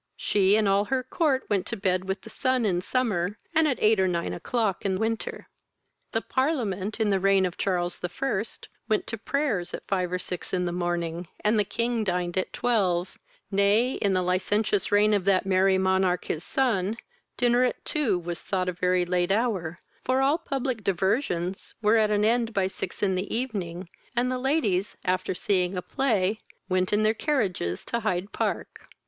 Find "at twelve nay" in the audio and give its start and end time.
12.35-13.93